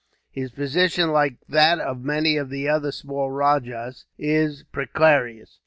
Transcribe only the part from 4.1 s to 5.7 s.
is precarious.